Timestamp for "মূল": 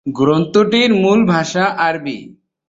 0.93-1.19